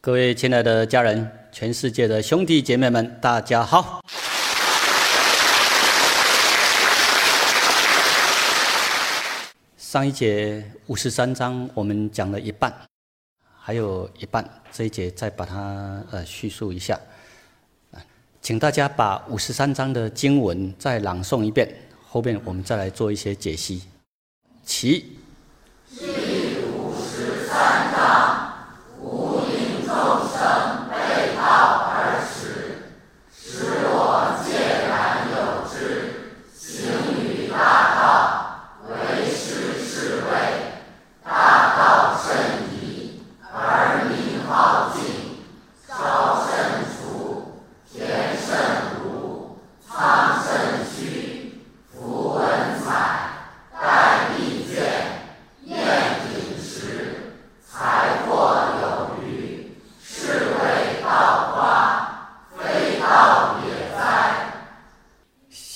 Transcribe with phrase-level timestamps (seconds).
[0.00, 4.00] 各位亲爱的家人，全世界的兄弟姐妹们，大家好。
[9.76, 12.72] 上一节五十三章我们讲了一半，
[13.60, 16.98] 还有一半，这一节再把它呃叙述一下。
[18.40, 21.68] 请大家把五十三章的经文再朗诵一遍，
[22.08, 23.82] 后面我们再来做一些解析。
[24.64, 25.16] 起。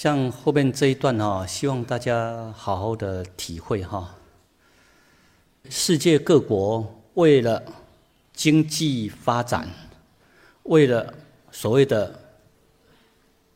[0.03, 4.13] 像后面这一段哈，希望大家好好的体会哈。
[5.71, 7.63] 世界各国为了
[8.33, 9.69] 经济发展，
[10.65, 11.15] 为了
[11.53, 12.19] 所谓的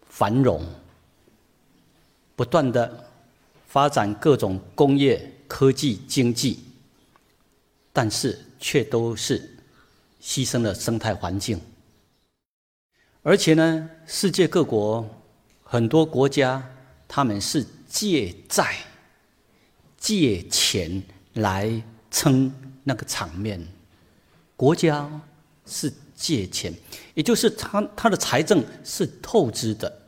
[0.08, 0.64] 繁荣，
[2.36, 3.04] 不断的
[3.66, 6.62] 发展各种工业、科技、经济，
[7.92, 9.56] 但是却都是
[10.22, 11.60] 牺牲了生态环境，
[13.24, 15.04] 而且呢，世界各国。
[15.68, 16.64] 很多国家
[17.08, 18.76] 他们是借债、
[19.96, 21.02] 借钱
[21.34, 22.52] 来撑
[22.84, 23.66] 那个场面。
[24.56, 25.08] 国家
[25.66, 26.72] 是借钱，
[27.14, 30.00] 也就是他他的财政是透支的，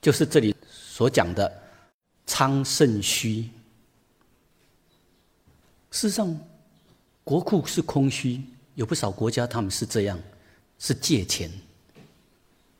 [0.00, 1.62] 就是这里所讲的
[2.26, 3.48] 仓肾虚。
[5.90, 6.38] 事实上，
[7.22, 8.42] 国库是空虚，
[8.74, 10.18] 有不少国家他们是这样，
[10.78, 11.50] 是借钱。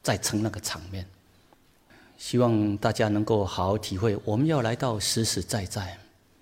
[0.03, 1.09] 在撑那个场面，
[2.23, 4.17] 希望大家能够好好体会。
[4.25, 5.99] 我们要来到实实在在，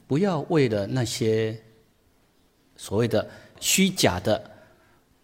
[0.07, 1.59] 不要为了那些
[2.77, 3.27] 所谓的
[3.61, 4.51] 虚假的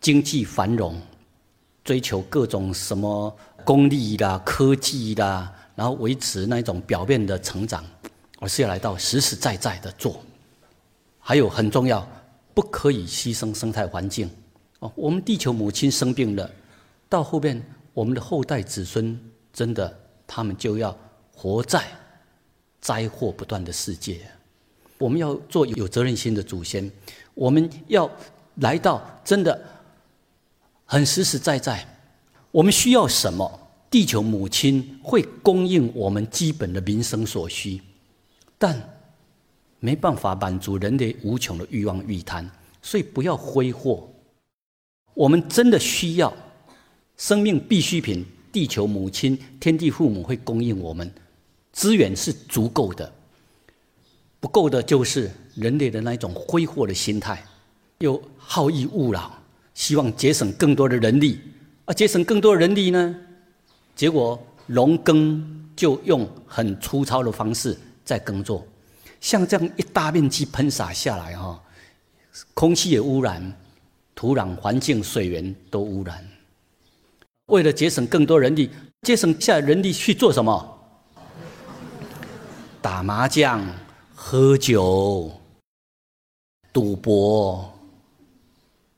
[0.00, 0.99] 经济繁荣，
[1.84, 3.37] 追求各种什么
[3.67, 7.84] 功利啦、科技啦，然后维持那种表面的成长，
[8.38, 10.23] 而是要来到实实在在的做。
[11.19, 12.09] 还有很重要，
[12.55, 14.31] 不可以牺牲生态环境。
[14.78, 16.50] 哦，我们地球母亲生病了，
[17.11, 17.62] 到后边。
[17.93, 19.19] 我们的后代子孙
[19.55, 20.97] 真的，他们就要
[21.32, 21.84] 活在
[22.81, 24.20] 灾祸不断的世界。
[24.98, 26.91] 我们要做有责任心的祖先，
[27.34, 28.10] 我们要
[28.56, 29.62] 来到真的
[30.84, 31.87] 很实实在在。
[32.50, 33.60] 我们需要什么？
[33.91, 37.81] 地球母亲会供应我们基本的民生所需，
[38.58, 38.76] 但
[39.78, 42.50] 没办法满足人类无穷的欲望欲贪，
[42.82, 44.08] 所以不要挥霍。
[45.14, 46.34] 我们真的需要。
[47.16, 48.26] 生命必需品，
[48.56, 51.12] 地球母亲、天地父母会供应我们，
[51.75, 53.12] 资源是足够的。
[54.41, 57.44] 不够的就是人类的那一种挥霍的心态，
[57.99, 59.31] 又好逸恶劳，
[59.75, 61.39] 希望节省更多的人力。
[61.84, 63.15] 啊，节省更多的人力呢，
[63.94, 68.67] 结果农耕就用很粗糙的方式在耕作，
[69.21, 71.62] 像这样一大面积喷洒下来哈，
[72.55, 73.55] 空气也污染，
[74.15, 76.27] 土壤、环境、水源都污染。
[77.46, 78.70] 为了节省更多人力，
[79.02, 80.72] 节省下人力去做什么？
[82.82, 83.64] 打麻将、
[84.14, 85.30] 喝酒、
[86.72, 87.72] 赌博。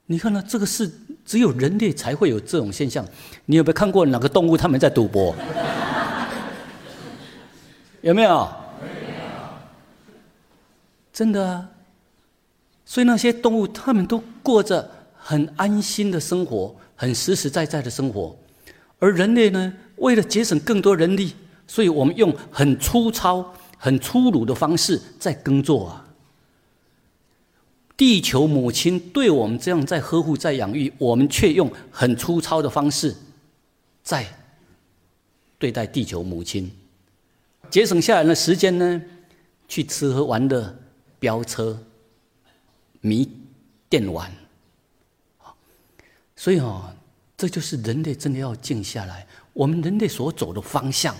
[0.05, 0.43] 你看呢？
[0.47, 0.91] 这个是
[1.23, 3.05] 只有人类才会有这种现象。
[3.45, 5.35] 你有没有看过哪个动物他们在赌博？
[8.01, 8.49] 有没有？
[11.13, 11.67] 真的。
[12.85, 16.75] 所以那些动物，他们都过着很安心的生活。
[17.01, 18.37] 很实实在在的生活，
[18.99, 21.33] 而人类呢，为了节省更多人力，
[21.65, 26.05] 所以我们用很粗糙、很粗鲁的方式在耕作啊。
[27.95, 33.15] 地球母亲对我们这样在呵护、在养育，我们却用很粗糙的方式
[34.03, 34.25] 在
[35.57, 36.69] 对待地球母亲，
[37.69, 39.01] 节省下来的时间呢，
[39.69, 40.77] 去吃喝玩乐、
[41.17, 41.81] 飙车、
[42.99, 43.25] 迷
[43.87, 44.29] 电玩。
[46.39, 46.89] 所以哦，
[47.35, 49.27] 这就是人类真的要静下来。
[49.51, 51.13] 我们人类所走的方向，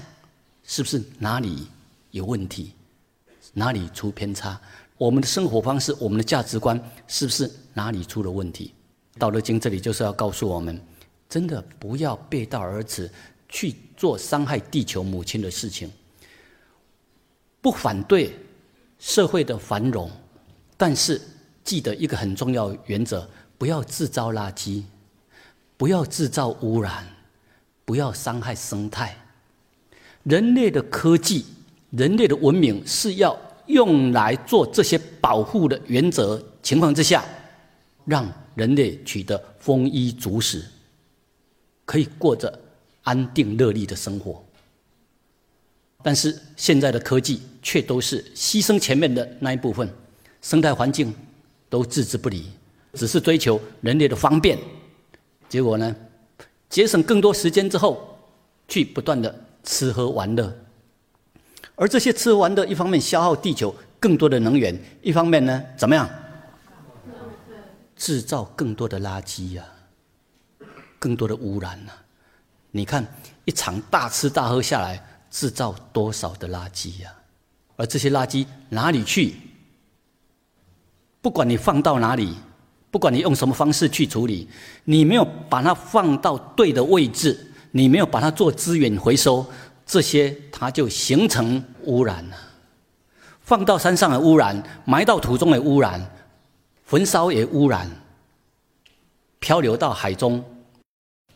[0.63, 1.67] 是不是哪里
[2.11, 2.71] 有问题？
[3.51, 4.57] 哪里出偏差？
[4.97, 8.73] 我们的生活方式、我们的价值观，是不是哪里出了问题？
[9.19, 10.81] 《道德经》这里就是要告诉我们：
[11.27, 13.11] 真的不要背道而驰，
[13.49, 15.91] 去做伤害地球母亲的事情。
[17.59, 18.33] 不反对
[18.99, 20.09] 社会的繁荣，
[20.77, 21.21] 但是
[21.65, 23.29] 记得一个很重要原则。
[23.57, 24.81] 不要制造垃圾，
[25.79, 27.07] 不要制造污染，
[27.85, 29.15] 不要伤害生态。
[30.23, 31.45] 人类的科技、
[31.91, 37.23] 人类的文明是要用来做这些保护的原则情况之下，
[38.03, 40.65] 让人类取得丰衣足食，
[41.85, 42.59] 可以过着
[43.03, 44.43] 安定乐利的生活。
[46.03, 49.89] 但是现在的科技却都是牺牲前面的那一部分，
[50.41, 51.15] 生态环境
[51.69, 52.51] 都置之不理，
[52.95, 54.59] 只是追求人类的方便，
[55.49, 55.95] 结果呢，
[56.69, 58.17] 节省更多时间之后，
[58.67, 60.55] 去不断的吃喝玩乐，
[61.75, 66.07] 而这些吃喝玩乐一方面消耗地球更多的能源，一方面呢怎么样，
[67.97, 69.65] 制造更多的垃圾呀，
[70.97, 71.91] 更多的污染呐，
[72.71, 73.05] 你看
[73.43, 75.03] 一场大吃大喝下来。
[75.31, 77.13] 制造多少的垃圾呀？
[77.75, 79.35] 而这些垃圾哪里去？
[81.21, 82.35] 不管你放到哪里，
[82.91, 84.47] 不管你用什么方式去处理，
[84.85, 89.45] 你没有把它放到对的位置，你没有把它做资源回收，
[89.85, 92.37] 这些它就形成污染了。
[93.41, 96.03] 放到山上的污染，埋到土中的污染，
[96.83, 97.89] 焚烧也污染，
[99.39, 100.43] 漂流到海中，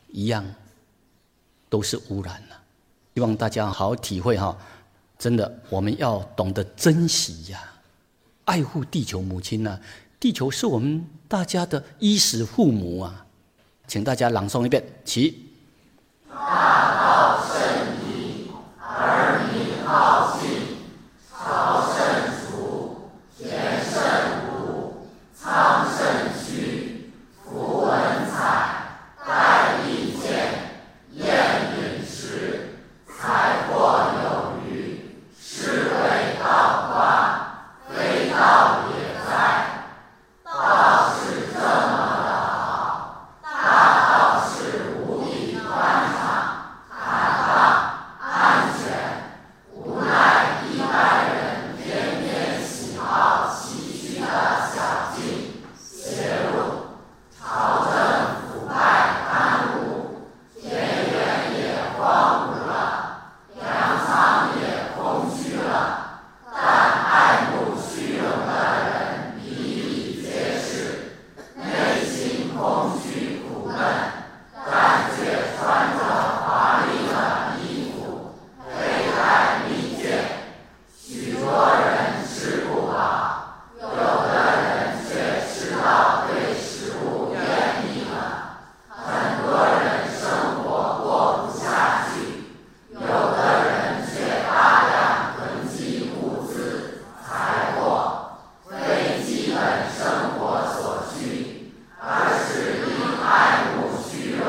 [0.07, 0.43] 一样
[1.69, 2.59] 都是污染了。
[3.13, 4.57] 希望大家好好体会哈，
[5.19, 7.59] 真的，我们要懂得珍惜呀，
[8.45, 9.79] 爱护地球母亲呢。
[10.23, 13.25] 地球是我们大家的衣食父母啊，
[13.87, 15.49] 请大家朗诵一遍，起。
[16.29, 17.59] 大道甚
[18.07, 18.49] 夷，
[18.79, 20.77] 而民好径，
[21.29, 23.99] 朝甚除，田甚
[24.47, 24.93] 芜，
[25.35, 27.11] 仓甚虚，
[27.43, 27.91] 夫文
[28.31, 28.95] 采，
[29.27, 30.71] 殆利剑，
[31.15, 31.51] 晏。
[33.19, 34.25] 财货有
[34.69, 37.03] 余，是为道瓜，
[37.89, 39.31] 非道也哉？
[40.45, 43.47] 道是这么的好，大
[44.11, 45.71] 道是无比宽
[46.13, 46.21] 敞、
[46.89, 47.01] 坦
[47.47, 47.51] 荡、
[48.19, 48.29] 安
[48.77, 48.83] 全，
[49.73, 50.93] 无奈一般
[51.25, 51.33] 人
[51.77, 54.27] 偏偏喜好崎岖的
[54.67, 54.75] 小
[55.15, 56.55] 径、邪路，
[57.39, 57.91] 朝政
[58.43, 58.71] 腐败
[59.31, 59.31] 贪
[59.79, 60.27] 污，
[60.61, 61.17] 田园
[61.57, 61.61] 也
[61.97, 62.71] 荒芜了。
[63.55, 63.65] 粮
[64.05, 64.61] 仓也
[64.95, 66.19] 空虚了，
[66.51, 68.51] 但爱慕虚荣的
[68.83, 71.15] 人比比皆是，
[71.55, 73.75] 内心空虚苦闷，
[74.65, 75.99] 但却穿着
[76.41, 77.13] 华丽的
[77.61, 78.35] 衣服，
[78.67, 78.71] 佩
[79.15, 79.19] 戴
[79.69, 80.03] 利剑。
[80.97, 81.41] 许多
[81.77, 82.97] 人吃不饱，
[83.79, 87.39] 有的人却吃到对食物厌
[87.85, 88.59] 腻了，
[88.89, 90.21] 很多人生
[90.57, 92.13] 活过不下去。
[92.93, 94.93] 有的人却大量
[95.35, 98.37] 囤积物资、财货，
[98.69, 99.57] 非基本
[99.91, 104.45] 生活所需，而是因爱慕虚荣、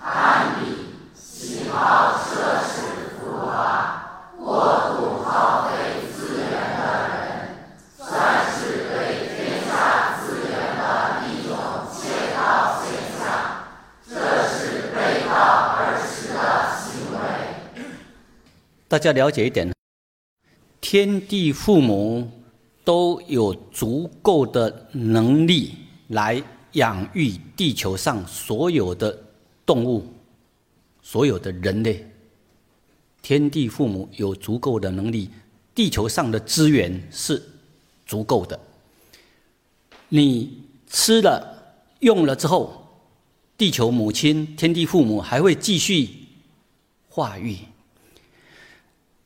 [0.00, 4.44] 攀比、喜好奢侈浮华、过
[4.96, 6.48] 度耗费资源
[6.78, 7.18] 的人，
[7.98, 8.06] 算
[8.54, 10.48] 是对天下资源
[10.78, 11.52] 的一种
[11.92, 12.84] 窃盗现
[13.18, 13.20] 象。
[14.08, 14.12] 这
[14.48, 15.34] 是背道
[15.76, 16.38] 而驰的
[16.78, 17.18] 行为。
[18.86, 19.70] 大家了解一点，
[20.80, 22.26] 天地父母
[22.84, 25.74] 都有足够的能力
[26.08, 26.42] 来
[26.72, 29.16] 养育地球上所有的
[29.66, 30.06] 动物、
[31.02, 32.06] 所有的人类。
[33.20, 35.28] 天地父母有足够的能力，
[35.74, 37.42] 地球上的资源是
[38.06, 38.58] 足够的。
[40.08, 42.86] 你吃了、用了之后，
[43.58, 46.08] 地球母亲、天地父母还会继续
[47.08, 47.58] 化育。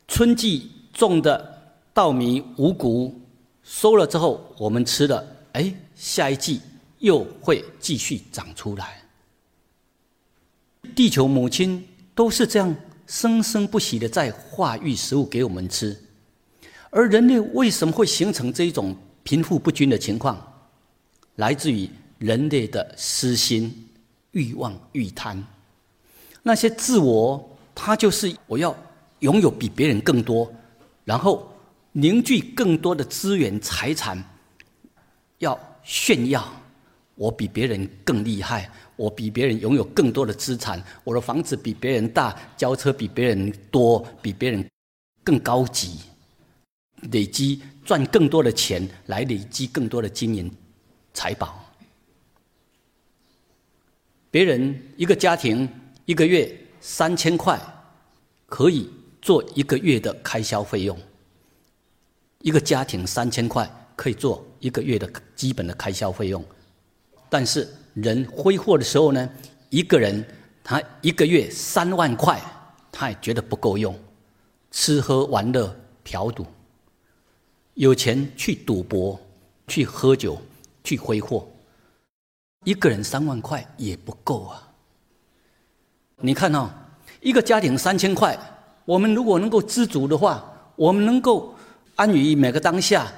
[0.09, 3.15] 春季种的稻米、五谷
[3.63, 6.61] 收了之后，我们吃了，哎，下一季
[6.99, 9.01] 又会继续长出来。
[10.97, 12.75] 地球母亲都是这样
[13.07, 15.97] 生生不息的在化育食物给我们吃，
[16.91, 20.43] 而人类为什么会形成这一种贫富不均的情况？
[21.37, 21.89] 来自于
[22.19, 23.89] 人类的私心、
[24.33, 25.45] 欲望、欲贪，
[26.43, 28.75] 那些自我，他就是我要。
[29.21, 30.51] 拥有比别人更多，
[31.05, 31.53] 然后
[31.93, 34.23] 凝聚更多的资源财产，
[35.39, 36.47] 要炫耀
[37.15, 44.65] 我比别人更厉害，我比别人拥有更多的资产，我的房子比别人大，交车比别人多，比别人
[45.25, 45.99] 更高级，
[47.11, 50.51] 累积赚更多的钱来累积更多的金银
[51.13, 51.65] 财宝。
[54.31, 55.69] 别人一个家庭
[56.05, 57.59] 一个月三千块，
[58.47, 58.89] 可以。
[59.29, 60.99] 做一个月的开销费用，
[62.41, 65.07] 一个家庭三千块可以做一个月的
[65.37, 66.43] 基本的开销费用，
[67.29, 69.31] 但是人挥霍的时候呢，
[69.69, 70.27] 一个人
[70.65, 72.41] 他一个月三万块，
[72.91, 73.95] 他也觉得不够用，
[74.71, 76.47] 吃喝玩乐嫖赌，
[77.75, 79.21] 有钱去赌博，
[79.67, 80.41] 去喝酒，
[80.83, 81.47] 去挥霍，
[82.65, 84.73] 一个人三万块也不够啊。
[86.17, 86.71] 你看哦，
[87.21, 88.35] 一个家庭三千块，
[88.89, 91.55] 我们如果能够知足的话，我们能够
[91.97, 93.13] 安于每个当下，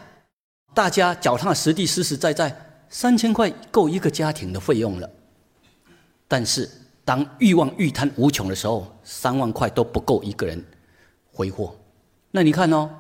[0.75, 2.67] 大家脚踏实地、实实在在。
[2.93, 5.09] 三千块够一个家庭的费用了，
[6.27, 6.69] 但是
[7.05, 10.61] 当欲望欲贪无穷的时候，三万块都不够一个人
[11.33, 11.73] 挥霍。
[12.33, 12.91] 那你看哦，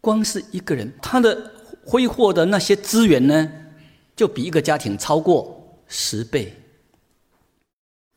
[0.00, 1.52] 光是一个人他的
[1.84, 3.52] 挥霍的那些资源呢，
[4.14, 6.54] 就比一个家庭超过十倍，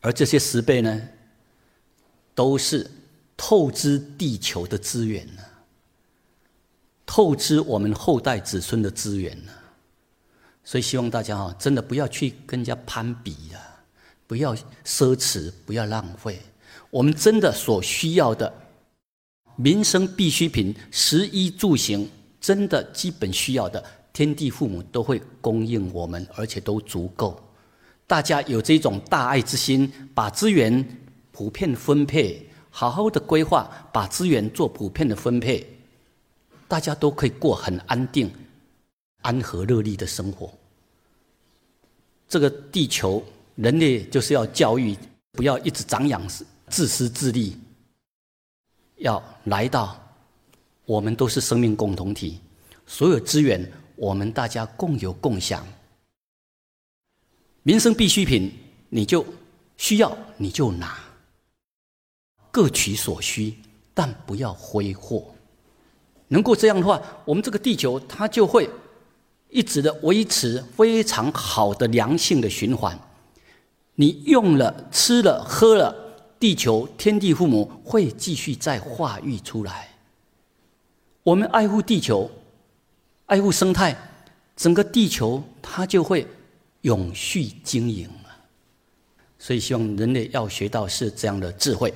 [0.02, 1.02] 而这些十倍呢，
[2.36, 2.88] 都是
[3.36, 5.42] 透支地球的资源呢，
[7.06, 9.52] 透支我们后代子孙的资源呢。
[10.64, 13.60] 所以希望大家哈，真的不要去跟人家攀比呀，
[14.26, 16.40] 不要奢侈，不要浪费。
[16.90, 18.54] 我们真的所需要的
[19.56, 22.10] 民生必需品、食衣住行，
[22.40, 27.38] 真的基本需要的，天地父母都会供应我们，而且都足够。
[28.08, 30.86] 大家有这种大爱之心，把资源
[31.32, 35.64] 普遍分配，好好的规划，把资源做普遍的分配，
[36.68, 38.34] 大家都可以过很安定。
[39.22, 40.52] 安和乐利的生活。
[42.28, 43.24] 这个地球，
[43.56, 44.98] 人类就是要教育，
[45.32, 46.28] 不要一直长养
[46.68, 47.56] 自私自利，
[48.98, 49.98] 要来到，
[50.84, 52.42] 我们都是生命共同体，
[52.86, 55.66] 所有资源我们大家共有共享。
[57.62, 58.52] 民生必需品，
[58.90, 59.26] 你就
[59.78, 60.98] 需要你就拿，
[62.54, 63.56] 各取所需，
[63.94, 65.34] 但不要挥霍。
[66.28, 68.70] 能够这样的话，我们这个地球它就会。
[69.50, 73.00] 一直的维持非常好的良性的循环，
[73.94, 75.96] 你用了、吃了、喝了，
[76.40, 79.90] 地球天地父母会继续再化育出来。
[81.22, 82.32] 我们爱护地球，
[83.28, 83.96] 爱护生态，
[84.56, 86.26] 整个地球它就会
[86.82, 88.10] 永续经营
[89.38, 91.94] 所以希望人类要学到是这样的智慧。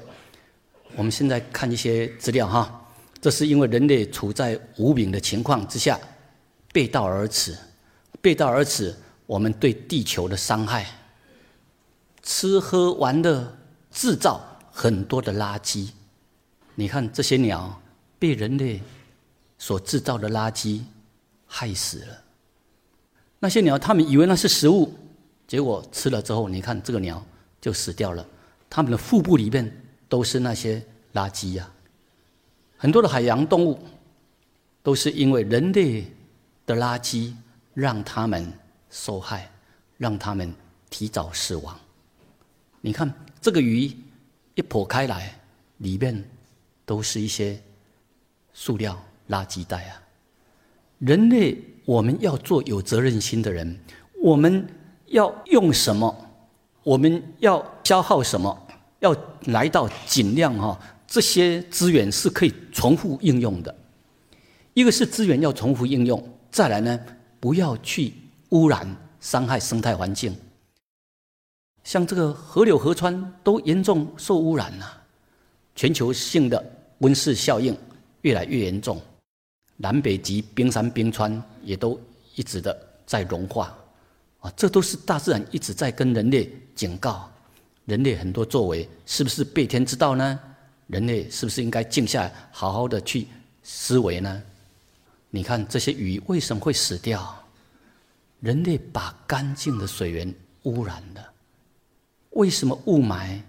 [0.98, 2.88] 我们现在看一些资料哈，
[3.22, 5.98] 这是因为人类处在无名的情况之下。
[6.74, 7.58] 背道而驰，
[8.22, 8.94] 背道而驰，
[9.26, 10.86] 我们对地球的伤害，
[12.22, 13.58] 吃喝玩乐，
[13.90, 15.90] 制造很多的垃圾。
[16.76, 17.82] 你看这些鸟
[18.20, 18.82] 被人类
[19.58, 20.82] 所制造的垃圾
[21.48, 22.22] 害死了。
[23.40, 24.94] 那些鸟，它们以为那是食物，
[25.48, 27.24] 结果吃了之后，你看这个鸟
[27.62, 28.24] 就死掉了。
[28.70, 29.72] 它们的腹部里面
[30.10, 30.84] 都是那些
[31.14, 31.70] 垃圾呀。
[32.78, 33.80] 很多的海洋动物
[34.84, 36.06] 都是因为人类。
[36.68, 37.34] 的垃圾
[37.74, 38.52] 让他们
[38.90, 39.50] 受害，
[39.98, 40.54] 让他们
[40.90, 41.80] 提早死亡。
[42.82, 43.10] 你看
[43.40, 43.90] 这个鱼
[44.54, 45.34] 一剖开来，
[45.78, 46.30] 里面
[46.86, 47.58] 都是一些
[48.52, 50.04] 塑料垃圾袋啊！
[51.00, 53.80] 人类我们要做有责任心的人，
[54.22, 54.68] 我们
[55.06, 56.14] 要用什么？
[56.84, 58.67] 我们要消耗什么？
[59.00, 63.76] 要来到尽量哈，这些资源是可以重复应用的。
[64.74, 66.22] 一个是资源要重复应用。
[66.50, 67.00] 再来呢，
[67.40, 68.14] 不要去
[68.50, 68.88] 污染、
[69.20, 70.36] 伤害生态环境。
[71.84, 75.04] 像这个河流、河川都严重受污染了，
[75.76, 76.64] 全球性的
[77.00, 77.78] 温室效应
[78.22, 79.00] 越来越严重，
[79.76, 82.00] 南北极冰山、冰川也都
[82.36, 82.76] 一直的
[83.06, 83.78] 在融化，
[84.40, 87.32] 啊，这都是大自然一直在跟人类警告，
[87.88, 90.38] 人类很多作为是不是背天之道呢？
[90.88, 93.28] 人类是不是应该静下来，好好的去
[93.64, 94.44] 思维呢？
[95.30, 97.42] 你看这些鱼为什么会死掉？
[98.42, 101.32] 人类把干净的水源污染了。
[102.32, 103.40] 为什么雾霾？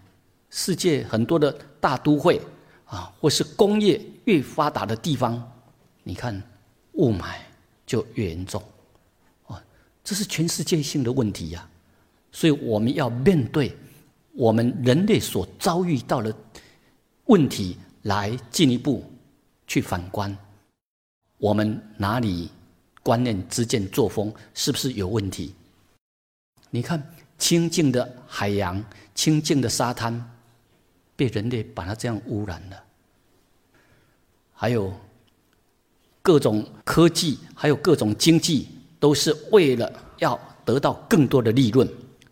[0.50, 2.40] 世界很多的大都会
[2.86, 5.52] 啊，或是工业越发达的地方，
[6.04, 6.40] 你看
[6.92, 7.34] 雾霾
[7.84, 8.62] 就越严重。
[9.48, 9.60] 啊，
[10.04, 11.68] 这是全世界性的问题呀。
[12.30, 13.76] 所以我们要面对
[14.38, 16.32] 我们人类所遭遇到的
[17.24, 19.02] 问题，来进一步
[19.66, 20.34] 去反观。
[21.38, 22.48] 我们哪里
[23.02, 25.52] 观念、之见、作风是不是有问题？
[26.70, 27.02] 你看，
[27.36, 30.24] 清净的海洋、清净的沙滩，
[31.16, 32.80] 被人类把它这样污染了。
[34.52, 34.94] 还有
[36.22, 38.68] 各种科技，还有各种经济，
[39.00, 41.88] 都是为了要得到更多的利润。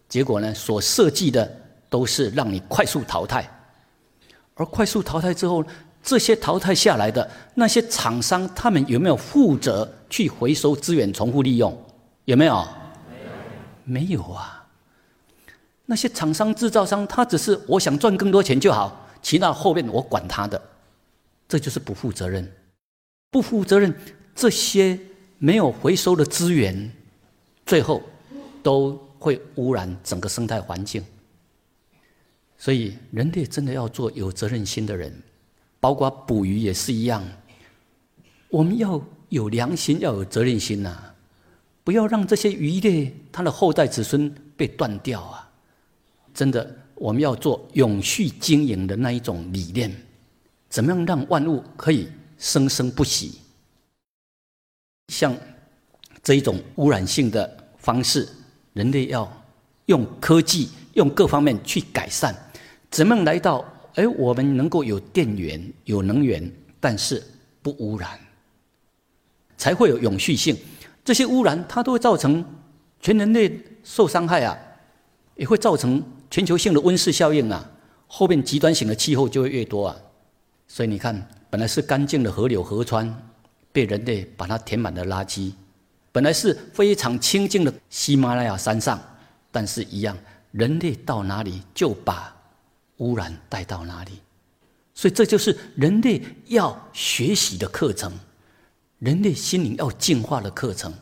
[0.08, 3.48] 结果呢，所设计的都是让你快速淘汰，
[4.54, 5.64] 而快速淘汰之后。
[6.02, 11.76] 这些淘汰下来的那些厂商，他们有没有负责去回收资源、重复利用？
[12.26, 12.64] 有没有？
[13.10, 13.32] 没有。
[13.82, 14.64] 没有啊。
[15.86, 20.62] 那些厂商、制造商，他只是我想赚更多钱就好，其他后面我管他的，
[21.48, 22.48] 这就是不负责任。
[23.32, 23.92] 不负责任，
[24.32, 24.96] 这些
[25.38, 26.92] 没有回收的资源，
[27.64, 28.00] 最后
[28.62, 31.04] 都会污染整个生态环境。
[32.58, 35.12] 所以，人类真的要做有责任心的人，
[35.78, 37.22] 包括捕鱼也是一样。
[38.48, 40.96] 我们要有良心，要有责任心呐，
[41.84, 45.50] 不要让这些鱼类它的后代子孙被断掉啊！
[46.32, 49.94] 真的，我们要做永续经营的那一种理念，
[50.68, 52.08] 怎么样让万物可以
[52.38, 53.40] 生生不息？
[55.08, 55.36] 像
[56.22, 58.28] 这一种污染性的方式，
[58.72, 59.30] 人类要
[59.86, 62.34] 用科技、用各方面去改善。
[62.96, 63.62] 怎么来到？
[63.96, 66.50] 哎，我们能够有电源、有能源，
[66.80, 67.22] 但是
[67.60, 68.18] 不污染，
[69.58, 70.56] 才会有永续性。
[71.04, 72.42] 这些污染，它都会造成
[72.98, 74.56] 全人类受伤害啊，
[75.34, 77.70] 也会造成全球性的温室效应啊。
[78.06, 79.96] 后面极端型的气候就会越多啊。
[80.66, 83.14] 所以你看，本来是干净的河流、河川，
[83.72, 85.52] 被人类把它填满了垃圾；
[86.12, 88.98] 本来是非常清净的喜马拉雅山上，
[89.52, 90.16] 但是一样，
[90.52, 92.32] 人类到哪里就把。
[92.98, 94.20] 污染带到哪里？
[94.94, 98.10] 所以这就是人类要学习的课程，
[98.98, 100.92] 人类心灵要进化的课程。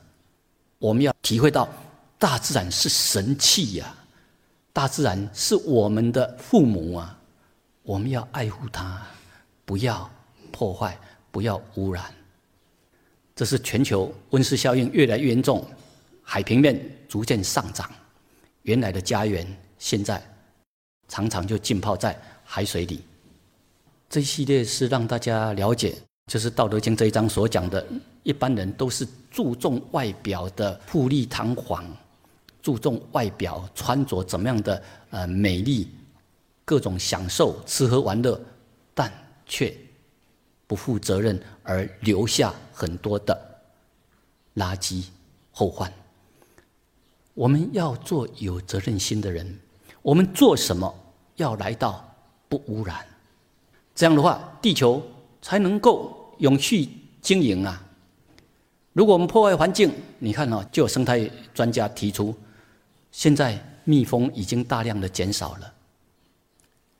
[0.78, 1.68] 我们要体会到，
[2.18, 3.94] 大自然是神器呀，
[4.72, 7.16] 大自然是我们的父母啊，
[7.84, 9.00] 我们要爱护它，
[9.64, 10.10] 不要
[10.50, 10.98] 破坏，
[11.30, 12.12] 不要污染。
[13.36, 15.64] 这是全球温室效应越来越严重，
[16.22, 17.88] 海平面逐渐上涨，
[18.62, 19.46] 原来的家园
[19.78, 20.20] 现在。
[21.14, 23.00] 常常就浸泡在海水里。
[24.11, 27.87] 这一系列是让大家了解，就是《道德经》这一章所讲的，
[28.25, 31.87] 一般人都是注重外表的富丽堂皇，
[32.61, 35.88] 注重外表穿着怎么样的呃美丽，
[36.64, 38.40] 各种享受吃喝玩乐，
[38.92, 39.12] 但
[39.46, 39.72] 却
[40.66, 43.40] 不负责任而留下很多的
[44.57, 45.05] 垃圾
[45.53, 45.92] 后患。
[47.35, 49.61] 我们要做有责任心的人。
[50.03, 50.94] 我们做什么
[51.37, 52.05] 要来到
[52.49, 53.05] 不污染，
[53.94, 55.03] 这样的话，地球
[55.42, 56.88] 才能够永续
[57.20, 57.83] 经营啊！
[58.92, 62.35] 如果我们破坏环境，你看哦，就有生态专家提出，
[63.11, 65.73] 现在蜜蜂已经大量的减少了，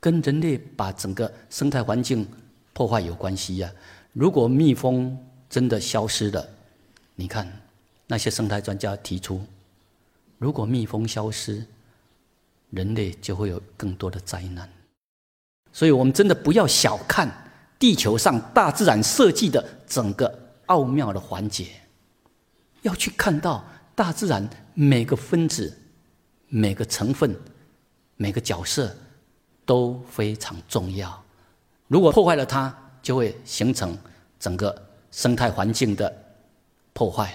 [0.01, 2.27] 跟人类把整个生态环境
[2.73, 3.71] 破坏有关系呀。
[4.13, 5.17] 如果蜜蜂
[5.49, 6.45] 真的消失了，
[7.15, 7.51] 你看
[8.09, 9.41] 那些生态专家提出，
[10.39, 11.65] 如果蜜蜂消失，
[12.75, 14.69] 人类就会有更多的灾难，
[15.73, 17.31] 所以我们真的不要小看
[17.79, 21.69] 地球上大自然设计的整个奥妙的环节，
[22.83, 25.77] 要去看到大自然每个分子、
[26.49, 27.35] 每个成分、
[28.17, 28.95] 每个角色
[29.65, 31.23] 都非常重要。
[31.87, 33.97] 如果破坏了它，就会形成
[34.41, 34.75] 整个
[35.11, 36.13] 生态环境的
[36.93, 37.35] 破坏，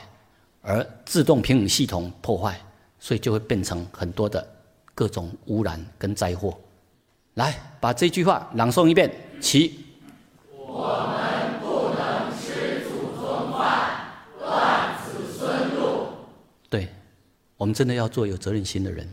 [0.62, 2.60] 而自动平衡系统破坏，
[3.00, 4.46] 所以就会变成很多的。
[5.00, 6.60] 各种污染跟灾祸，
[7.36, 9.10] 来把这句话朗诵一遍。
[9.40, 9.86] 起。
[10.52, 16.08] 我们不能吃祖宗饭，断子孙路。
[16.70, 16.90] 对，
[17.56, 19.08] 我们真的要做有责任心的人。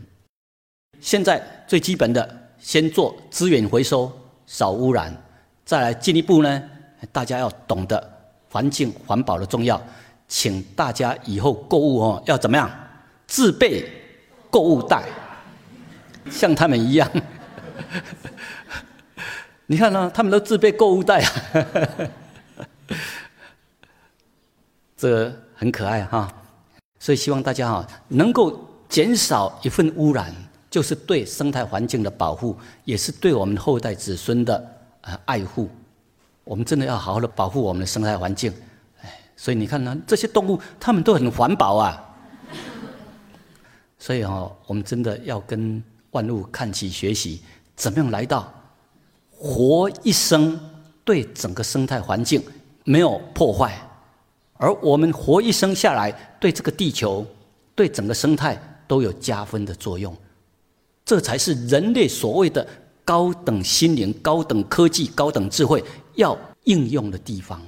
[0.99, 4.11] 现在最基本的，先做资源回收，
[4.45, 5.15] 少污染。
[5.63, 6.63] 再来进一步呢，
[7.13, 7.97] 大家要懂得
[8.51, 9.81] 环境环保的重要。
[10.27, 12.69] 请大家以后购物哦，要怎么样？
[13.25, 13.89] 自备
[14.49, 15.05] 购物袋。
[16.29, 17.09] 像他们一样，
[19.65, 20.09] 你看呢？
[20.13, 21.31] 他们都自备购物袋啊，
[24.95, 26.31] 这很可爱哈。
[26.99, 30.33] 所以希望大家哈能够减少一份污染，
[30.69, 35.69] 就是对生态环境的保护，也是对我们后代子孙的呃爱护。
[36.43, 38.53] 我们真的要好好的保护我们的生态环境。
[39.01, 42.03] 哎，所以你看呢，这些动物它们都很环保啊。
[43.99, 45.83] 所以哈，我们真的要跟。
[46.17, 47.39] 万物看齐学习，
[47.75, 48.51] 怎么样来到
[49.29, 50.59] 活一生，
[51.05, 52.41] 对整个生态环境
[52.85, 53.79] 没有破坏，
[54.55, 57.23] 而我们活一生下来，对这个地球、
[57.75, 60.15] 对整个生态都有加分的作用，
[61.05, 62.67] 这才是人类所谓的
[63.05, 65.83] 高等心灵、高等科技、高等智慧
[66.15, 67.61] 要应用的地方。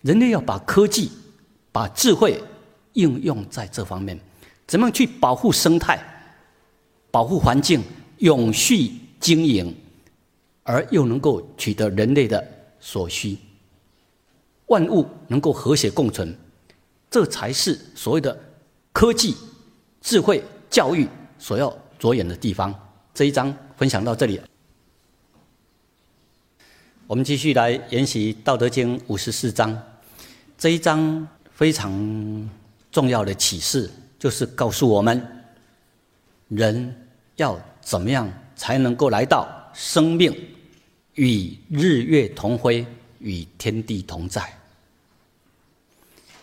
[0.00, 1.10] 人类要把科技、
[1.70, 2.42] 把智慧
[2.94, 4.18] 应用在这方面，
[4.66, 6.02] 怎么样去保护生态？
[7.14, 7.80] 保护环境
[8.18, 9.72] 永续经营
[10.64, 12.44] 而又能够取得人类的
[12.80, 13.38] 所需。
[14.66, 16.36] 万物能够和谐共存
[17.08, 18.36] 这才是所谓的
[18.92, 19.36] 科技
[20.00, 21.06] 智慧教育
[21.38, 22.74] 所要着眼的地方。
[23.14, 24.40] 这一章分享到这里。
[27.06, 29.80] 我们继续来研习道德经五十四章。
[30.58, 32.50] 这一章非常
[32.90, 35.24] 重要的启示就是告诉我们
[36.48, 37.03] 人
[37.36, 40.32] 要怎么样才能够来到生命
[41.14, 42.86] 与日月同辉、
[43.18, 44.58] 与天地同在？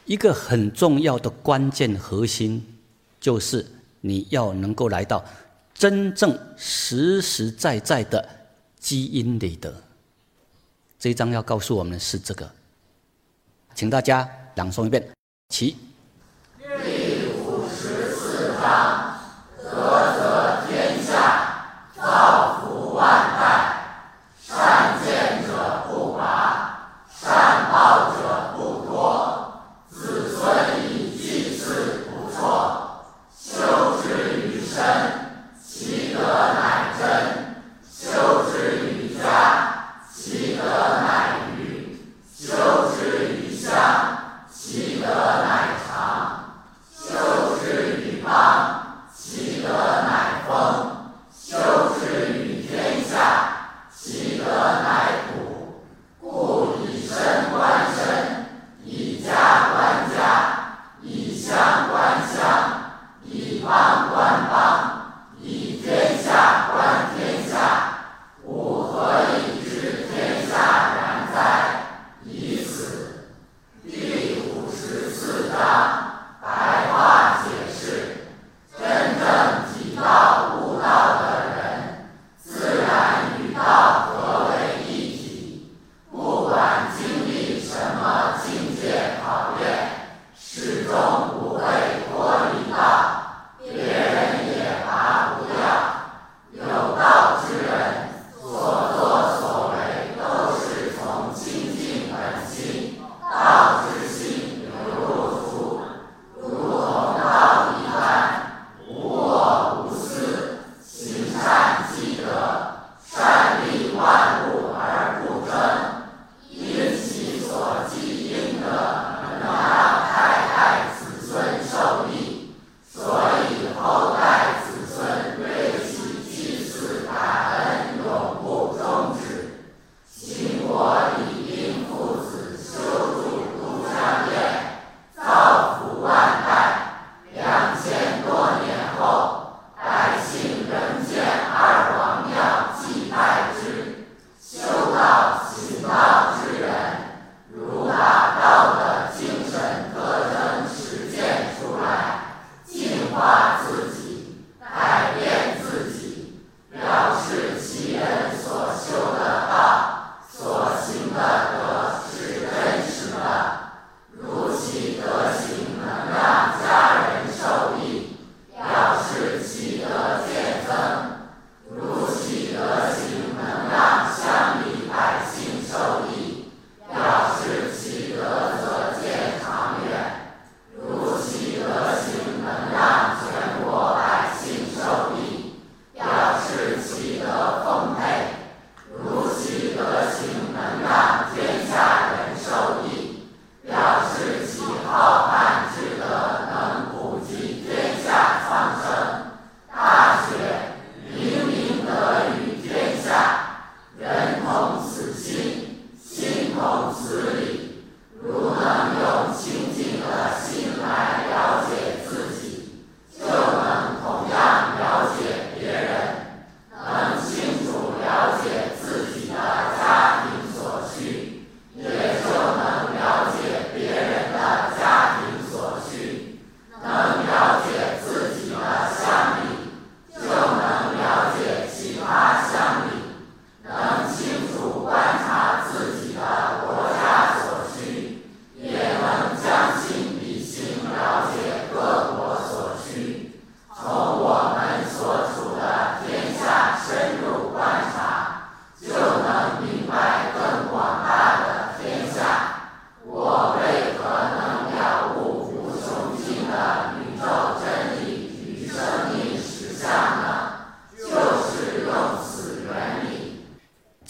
[0.05, 2.65] 一个很重要的关键核心，
[3.19, 3.65] 就是
[4.01, 5.23] 你要能够来到
[5.73, 8.27] 真正实实在在的
[8.77, 9.73] 基因里的。
[10.99, 12.51] 这一章要告诉我们的是这个，
[13.73, 15.07] 请大家朗诵一遍，
[15.49, 15.77] 起。
[16.57, 16.65] 第
[17.45, 19.00] 五十四章。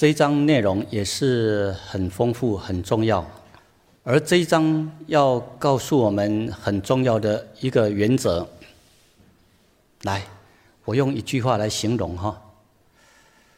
[0.02, 3.24] 这一章内容也是很丰富很重要。
[4.02, 8.50] 而这一章要告诉我们很重要的一个原则。
[10.02, 10.24] 来
[10.86, 12.42] 我用一句话来形容哈。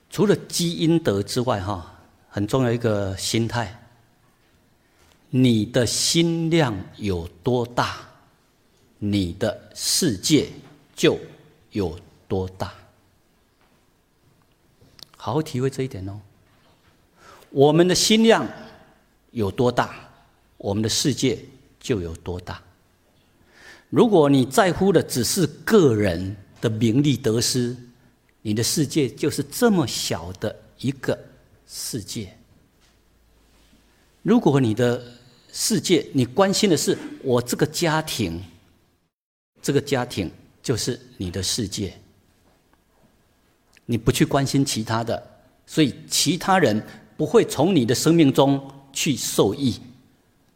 [0.10, 3.80] 除了基因德之外哈很重要一个心态。
[5.30, 8.00] 你的心量有多大
[9.00, 10.50] 你的世界
[10.94, 11.18] 就
[11.72, 12.74] 有多大。
[15.16, 16.20] 好好体会这一点哦。
[17.54, 18.48] 我们的心量
[19.30, 20.10] 有多大，
[20.58, 21.38] 我们的世界
[21.80, 22.60] 就有多大。
[23.92, 27.78] 如果你在乎的只是个人的名利得失，
[28.42, 31.18] 你的世界就是这么小的一个
[31.68, 32.36] 世界。
[34.24, 35.00] 如果你的
[35.52, 38.44] 世界，你关心的是我这个家庭，
[39.62, 40.32] 这个家庭
[40.64, 41.94] 就是你的世界。
[43.86, 45.22] 你不去关心其他的，
[45.68, 46.84] 所以其他人
[47.16, 49.80] 不会从你的生命中去受益，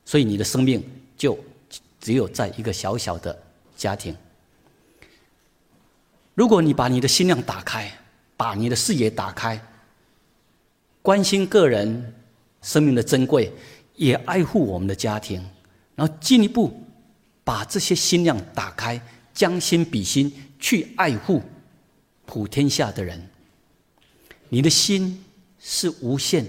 [0.05, 0.83] 所以你的生命
[1.15, 1.37] 就
[1.99, 3.37] 只有在一个小小的
[3.75, 4.15] 家庭。
[6.33, 7.91] 如果你把你的心量打开，
[8.35, 9.59] 把你的视野打开，
[11.01, 12.13] 关心个人
[12.61, 13.51] 生命的珍贵，
[13.95, 15.43] 也爱护我们的家庭，
[15.95, 16.79] 然后进一步
[17.43, 19.01] 把这些心量打开，
[19.33, 21.41] 将心比心去爱护
[22.25, 23.27] 普天下的人，
[24.49, 25.23] 你的心
[25.69, 26.45] 是无限，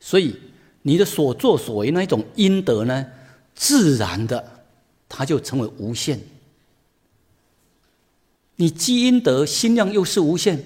[0.00, 0.34] 所以
[0.80, 3.06] 你的所作所为那一种阴德呢，
[3.54, 4.64] 自然的，
[5.06, 6.18] 它就成为无限。
[8.56, 10.64] 你积阴德，心量又是无限，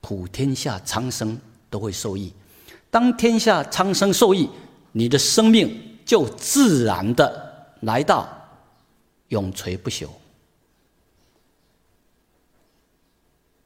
[0.00, 1.36] 普天下苍生
[1.68, 2.32] 都会受益。
[2.88, 4.48] 当天下苍生受益，
[4.92, 8.28] 你的生命就自然的来到
[9.30, 10.08] 永垂不朽。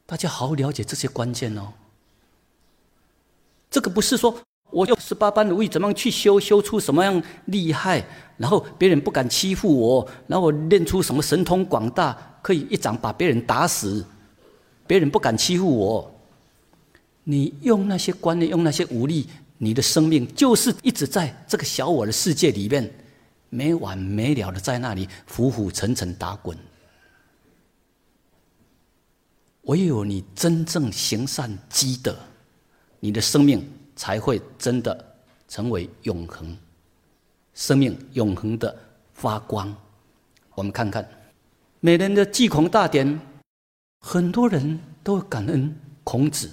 [0.07, 1.71] 大家好好了解这些关键哦。
[3.69, 4.35] 这个不是说
[4.71, 8.05] 我用十八般武艺怎么样去修，修出什么样厉害，
[8.37, 12.31] 然后别人不敢欺负我，然后我练出什么神通广大。
[12.45, 14.05] 可以一掌把别人打死，
[14.85, 16.15] 别人不敢欺负我。
[17.23, 22.87] 你用那些观念，用那些武力，你的生命就是一直在这个小我的世界里面
[23.49, 26.55] 没完没了的在那里浮浮沉沉打滚。
[29.63, 32.15] 唯有你真正行善积德，
[33.05, 33.63] 你的生命
[33.95, 35.15] 才会真的
[35.47, 36.57] 成为永恒，
[37.53, 38.75] 生命永恒的
[39.13, 39.71] 发光。
[40.55, 41.07] 我们看看。
[41.81, 43.19] 每年的祭孔大典，
[43.99, 46.49] 很多人都感恩孔子，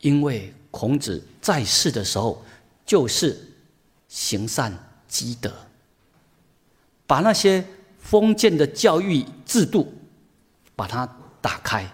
[0.00, 2.44] 因为孔子在世的时候
[2.84, 3.34] 就是
[4.08, 4.70] 行善
[5.08, 5.50] 积德，
[7.06, 7.64] 把那些
[7.98, 9.90] 封建的教育制度
[10.74, 11.08] 把它
[11.40, 11.90] 打开，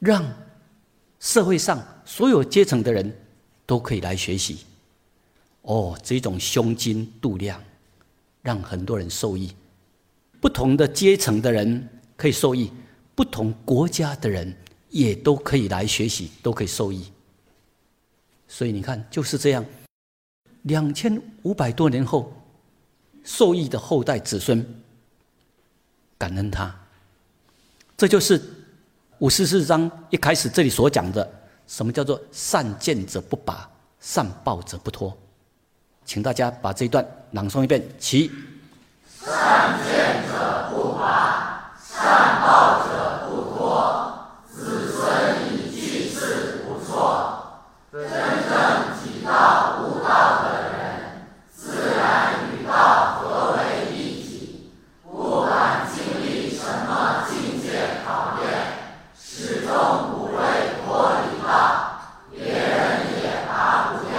[0.00, 0.24] 让
[1.24, 3.10] 社会上所有阶层的人
[3.64, 4.58] 都可以来学习。
[5.62, 7.58] 哦，这种胸襟度量，
[8.42, 9.50] 让很多人受益。
[10.38, 12.70] 不同的阶层的人可以受益，
[13.14, 14.54] 不同国家的人
[14.90, 17.10] 也都可以来学习，都可以受益。
[18.46, 19.64] 所以你看，就是这样，
[20.64, 22.30] 两千五百多年后，
[23.24, 24.62] 受益的后代子孙
[26.18, 26.78] 感恩他。
[27.96, 28.38] 这就是
[29.20, 31.28] 五十四章一开始这里所讲的，
[31.68, 33.68] 什么叫做善见者不拔，
[34.00, 35.16] 善报者不脱。
[36.04, 38.30] 请大家把这一段朗诵一遍，起。
[39.24, 47.62] 善见者不拔，善报者不脱，子孙以具事不错。
[47.92, 48.10] 真正
[48.98, 54.72] 体道悟道的人，自然与道合为一体，
[55.04, 58.50] 不管经历什么境界考验，
[59.16, 60.42] 始终不会
[60.84, 62.00] 脱离道，
[62.30, 64.12] 别人也拔不掉。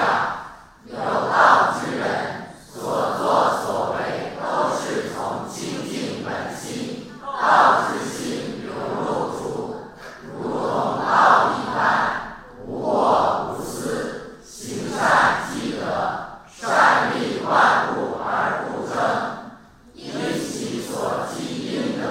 [0.87, 8.71] 有道之人，所作所为都是从清净本心，道之心流
[9.03, 9.75] 露出，
[10.23, 15.83] 如同道一般，无我无私，行善积德，
[16.47, 18.95] 善利万物而不争。
[19.93, 22.05] 因其所积阴德，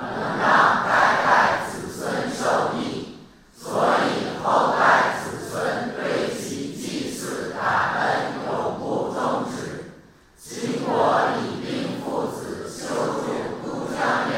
[0.00, 0.90] 能让代
[1.24, 1.26] 代
[1.66, 3.18] 子孙受益，
[3.54, 3.64] 所
[4.02, 8.04] 以后代子孙对其祭祀感恩
[8.46, 9.92] 永不终止。
[10.38, 13.22] 经过李冰父子修筑
[13.62, 13.96] 都江
[14.28, 14.32] 堰，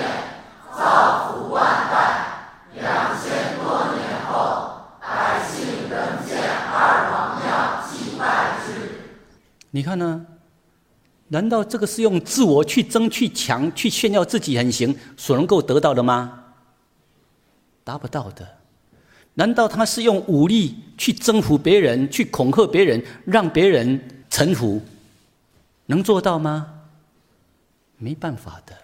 [0.76, 1.94] 造福万代，
[2.74, 2.84] 两
[3.22, 4.32] 千多年后，
[5.00, 6.38] 百姓仍建
[6.72, 7.46] 二王庙
[7.88, 8.68] 祭拜之。
[9.70, 10.26] 你看呢？
[11.48, 16.44] 难道这个是用自我去争、去抢、去炫耀自己很行所能够得到的吗？
[17.82, 18.46] 达不到的。
[19.32, 24.78] 难道他是用武力去征服别人、去恐吓别人、让别人臣服？
[25.86, 26.66] 能做到吗？
[27.96, 28.76] 没办法的。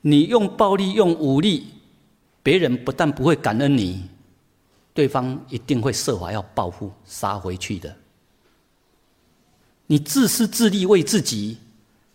[0.00, 1.66] 你用暴力、用武力，
[2.42, 4.08] 别人不但不会感恩你，
[4.94, 7.94] 对方一定会设法要报复、杀回去的。
[9.86, 11.58] 你自私自利为自己，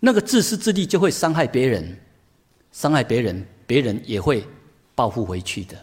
[0.00, 1.96] 那个自私自利就会伤害别人，
[2.72, 4.44] 伤害别人，别人也会
[4.94, 5.76] 报复回去的。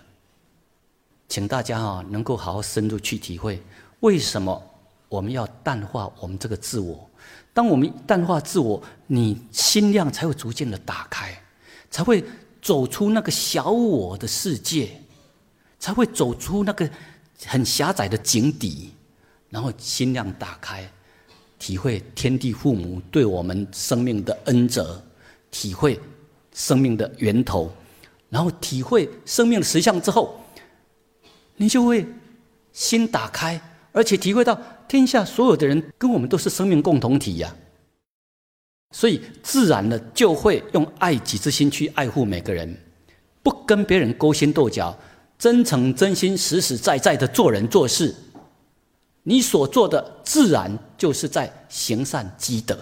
[1.30, 3.62] 请大家啊，能够好好深入去体会，
[4.02, 4.62] 为什么
[5.10, 7.10] 我们要淡化我们这个自我？
[7.54, 11.42] 当我们淡化自我，你心量才会逐渐的打开，
[11.90, 12.24] 才会
[12.62, 15.02] 走出那个小我的世界，
[15.80, 16.90] 才会走出那个
[17.46, 18.92] 很狭窄的井底，
[19.50, 20.90] 然后心量打开。
[21.60, 25.02] 体会天地父母对我们生命的恩泽，
[25.50, 26.00] 体会
[26.54, 27.72] 生命的源头，
[28.30, 30.40] 然后体会生命的实相之后，
[31.56, 32.06] 你就会
[32.74, 33.60] 心打开，
[33.92, 37.56] 而且体会到天下所有的人跟我们都是生命共同体呀。
[38.92, 42.78] 所以自然的就会用爱己之心去爱护每个人，
[43.44, 44.98] 不跟别人勾心斗角，
[45.38, 48.16] 真诚真心实实在在的做人做事。
[49.30, 52.80] 你所做的自然就是在行善积德，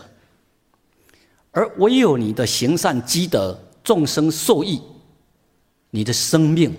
[1.49, 4.79] 而唯有你的行善积德，众生受益，
[5.89, 6.71] 你的生命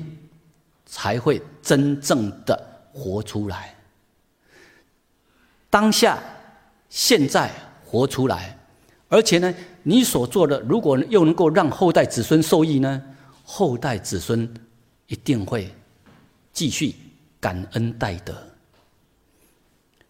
[0.87, 2.57] 才会真正的
[2.93, 3.75] 活出来。
[5.69, 6.23] 当下、
[6.89, 7.51] 现在
[7.85, 8.57] 活出来，
[9.09, 9.53] 而且呢，
[9.83, 13.03] 你所做的如果又能够让后代子孙受益呢，
[13.43, 14.49] 后代子孙
[15.09, 15.75] 一定会
[16.53, 16.95] 继续
[17.41, 18.33] 感恩戴德。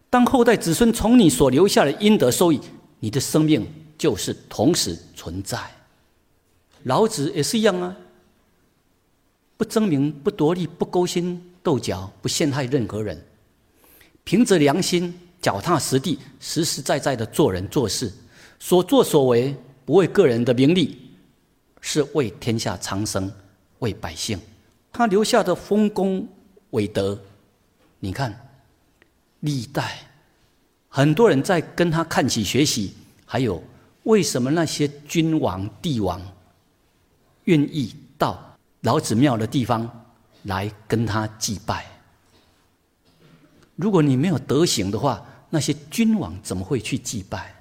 [0.09, 2.59] 当后代子孙从你所留下的阴德受益，
[2.99, 3.67] 你的生命
[3.97, 5.59] 就是同时存在。
[6.83, 7.95] 老子也是一样啊，
[9.57, 13.21] 不争名，不夺利，不勾心斗角，不陷害任何人，
[14.23, 18.09] 凭着良心，脚踏实地，实实在在的做人做事，
[18.59, 20.97] 所作所为不为个人的名利，
[21.81, 23.29] 是为天下苍生，
[23.79, 24.39] 为百姓。
[24.93, 26.25] 他留下的丰功
[26.69, 27.19] 伟德，
[27.99, 28.46] 你看。
[29.41, 29.99] 历代
[30.89, 32.95] 很多人在跟他看起学习，
[33.25, 33.63] 还有
[34.03, 36.19] 为什么那些君王帝王
[37.43, 40.05] 愿意到老子庙的地方
[40.43, 41.85] 来跟他祭拜？
[43.75, 47.53] 如果你没有德行的话，那些君王怎么会去祭拜？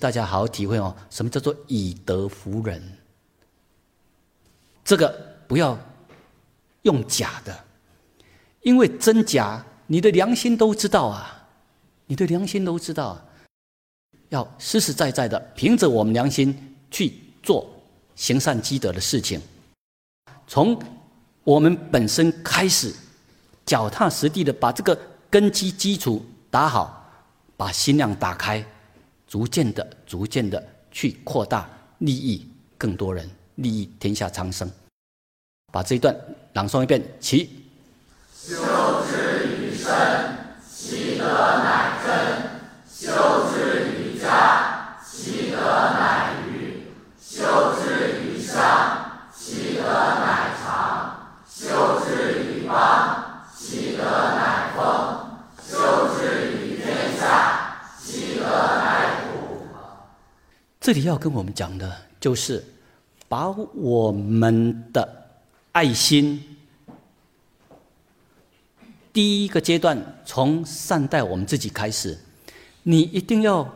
[0.00, 2.82] 大家好好体会哦，什么叫做以德服人？
[4.84, 5.78] 这个不要
[6.82, 7.64] 用假的，
[8.62, 9.64] 因为真假。
[9.92, 11.46] 你的良心都知道啊，
[12.06, 13.24] 你的良心都知道，啊
[14.30, 17.68] 要实实在在的凭着我们良心去做
[18.16, 19.38] 行善积德的事情，
[20.46, 20.82] 从
[21.44, 22.90] 我们本身开始，
[23.66, 27.06] 脚踏实地的把这个根基基础打好，
[27.58, 28.64] 把心量打开，
[29.26, 34.66] 逐渐的、逐渐的去扩大利益更多人，利益天下苍生。
[35.70, 36.16] 把这一段
[36.54, 37.50] 朗诵一遍，起。
[39.82, 39.90] 身
[40.64, 42.12] 其德乃真，
[42.88, 46.86] 修之于家，其德乃余；
[47.20, 48.62] 修之于乡，
[49.34, 51.18] 其德乃长；
[51.48, 54.84] 修之于邦，其德乃丰；
[55.68, 59.66] 修之于天下，其德乃普。
[60.80, 62.64] 这里要跟我们讲的，就是
[63.28, 65.26] 把我们的
[65.72, 66.51] 爱心。
[69.12, 72.18] 第一个阶段，从善待我们自己开始，
[72.82, 73.70] 你一定要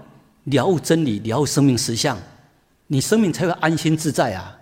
[0.44, 2.18] 了悟真理，了悟生命实相，
[2.86, 4.58] 你生命才会安心自在啊！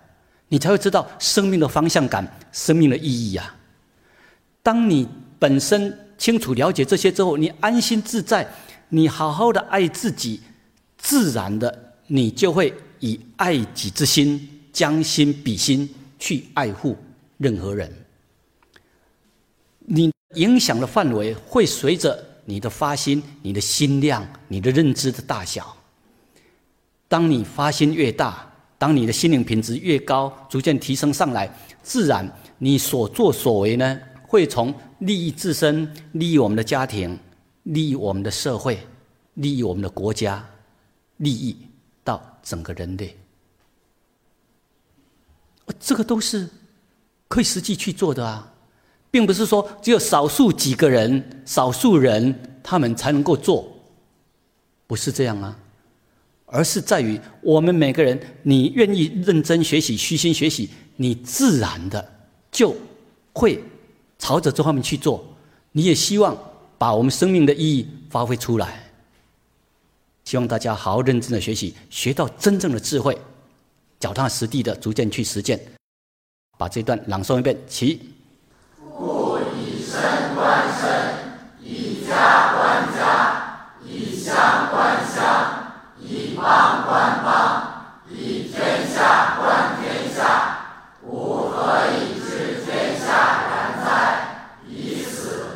[0.49, 3.55] 你才会知道生命的方向感、生命的意义呀。
[4.61, 5.07] 当你
[5.39, 8.45] 本身清楚了解这些之后，你安心自在，
[8.89, 10.41] 你好好的爱自己，
[10.97, 16.97] 自然的你就会以爱己之心，将心比心去爱护
[17.37, 17.89] 任何人。
[19.79, 20.11] 你。
[20.35, 25.75] 影响的范围会随着你的发心、你的心量、你的认知的大小。
[27.07, 31.49] 当你发心越大，当你的心灵品质越高，逐渐提升上来，
[31.81, 37.17] 自然你所作所为呢，会从利益自身、利益我们的家庭、
[37.63, 38.79] 利益我们的社会、
[39.35, 40.45] 利益我们的国家、
[41.17, 41.57] 利益
[42.03, 43.15] 到整个人类。
[45.79, 46.49] 这个都是
[47.27, 48.51] 可以实际去做的啊。
[49.15, 53.65] 并不是说只有少数几个人、少数人他们才能够做，
[54.87, 55.57] 不是这样啊，
[56.47, 62.05] 而是在于我们每个人，你愿意认真学习、虚心学习，你自然的
[62.51, 62.75] 就
[63.31, 63.63] 会
[64.19, 65.25] 朝着这方面去做。
[65.71, 66.37] 你也希望
[66.77, 68.83] 把我们生命的意义发挥出来，
[70.25, 73.17] 希望大家好好认真的学习，学到真正的智慧。
[73.97, 75.57] 脚踏实地的逐渐去实践。
[76.57, 78.11] 把这段朗诵一遍，起。
[79.95, 90.57] 以身观身，以家观家，以乡观乡，以邦观邦，以天下观天下，
[91.01, 93.07] 吾何以知天下
[93.49, 94.27] 然哉？
[94.67, 95.47] 以此。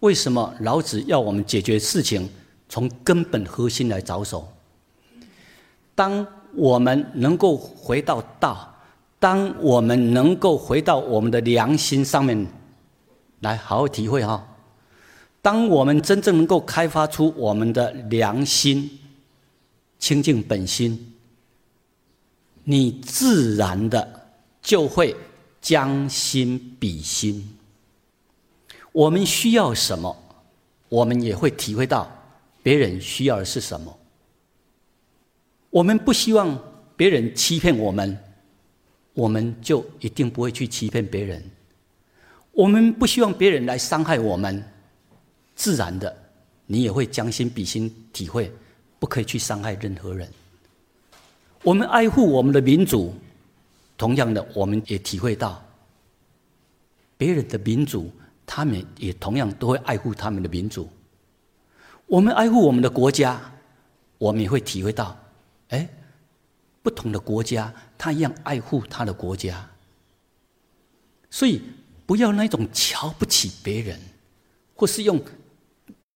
[0.00, 2.26] 为什么老子要我们解决事情
[2.66, 4.50] 从根本核心来着手？
[5.94, 8.70] 当我们能够回到道。
[9.20, 12.44] 当我们能够回到我们的良心上面
[13.42, 14.44] 来好好体会哈，
[15.40, 18.98] 当我们真正能够开发出我们的良心、
[19.98, 21.14] 清净本心，
[22.64, 24.26] 你自然的
[24.60, 25.14] 就会
[25.60, 27.56] 将心比心。
[28.92, 30.16] 我们需要什么，
[30.88, 32.10] 我们也会体会到
[32.62, 33.98] 别人需要的是什么。
[35.70, 36.58] 我们不希望
[36.96, 38.18] 别人欺骗我们。
[39.14, 41.42] 我们就一定不会去欺骗别人。
[42.52, 44.62] 我们不希望别人来伤害我们，
[45.54, 46.14] 自然的，
[46.66, 48.52] 你也会将心比心，体会
[48.98, 50.28] 不可以去伤害任何人。
[51.62, 53.14] 我们爱护我们的民主，
[53.96, 55.62] 同样的，我们也体会到
[57.16, 58.10] 别人的民主，
[58.44, 60.88] 他们也同样都会爱护他们的民主。
[62.06, 63.40] 我们爱护我们的国家，
[64.18, 65.16] 我们也会体会到，
[65.68, 65.88] 哎。
[66.84, 69.64] 不同的国家，他一样爱护他的国家，
[71.30, 71.62] 所以
[72.12, 73.98] 不要那种瞧不起别人，
[74.76, 75.18] 或是用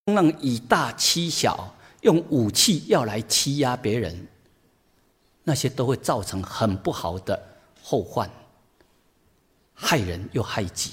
[0.04, 4.28] 让以大欺小，用武器要来欺压别人，
[5.42, 7.42] 那些都会造成很不好的
[7.82, 8.30] 后患，
[9.72, 10.90] 害人又害己。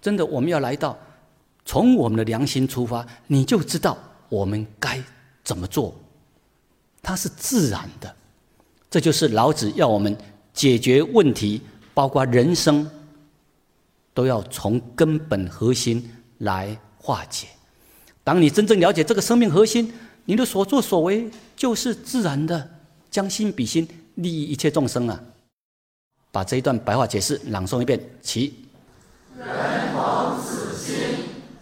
[0.00, 0.96] 真的，我们要来到
[1.66, 3.98] 从我们的良心出发，你就知道
[4.30, 4.98] 我们该
[5.44, 5.94] 怎么做，
[7.02, 8.16] 它是自然的。
[8.88, 10.16] 这就是老子要我们
[10.54, 11.60] 解决问题，
[11.92, 12.90] 包括人生，
[14.14, 17.46] 都要从根本核心来化解。
[18.24, 19.92] 当你真正了解这个生命核心，
[20.24, 22.68] 你的所作所为就是自然的
[23.10, 25.20] 将心比心，利益一切众生啊！
[26.30, 28.66] 把这一段白话解释朗诵一遍，起。
[29.36, 29.46] 人
[29.92, 30.96] 同此心，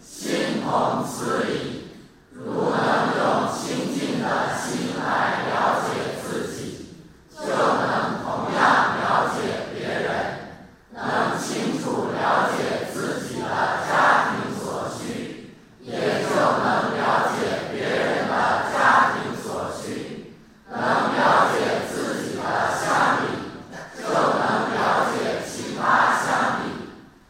[0.05, 1.87] 心同此理，
[2.31, 5.91] 如能用清净的心来了解。
[7.43, 8.61] 就能同样
[9.01, 10.07] 了解别人，
[10.93, 13.49] 能清楚了解自己的
[13.89, 15.49] 家庭所需，
[15.81, 15.89] 也
[16.21, 20.33] 就能了解别人的家庭所需，
[20.69, 22.41] 能了解自己的
[22.77, 23.25] 乡里，
[23.97, 25.81] 就能了解其他
[26.21, 26.63] 乡里，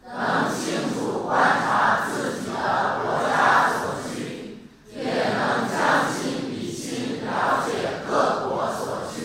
[0.06, 4.60] 能清楚观察自己的国家所需，
[4.94, 5.40] 也能
[5.72, 9.18] 将心比心了解各国所需。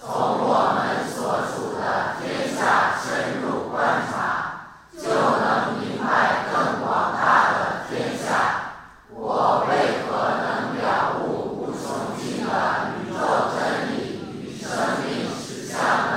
[0.00, 8.72] 从我们所处的天下深入观察，就能明白更广大的天下。
[9.10, 10.08] 我为何
[10.40, 12.48] 能了悟无穷尽的
[12.94, 13.18] 宇宙
[13.52, 13.58] 真
[13.92, 13.92] 理
[14.32, 14.64] 与生
[15.04, 16.16] 命实相呢？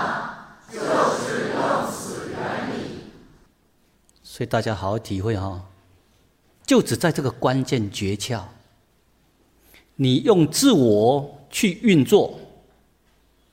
[0.72, 1.60] 就是用
[1.92, 3.12] 此原理。
[4.34, 5.62] 所以大家好好体会哈，
[6.66, 8.42] 就只在这个关键诀窍，
[9.98, 12.40] 你用自我去运作。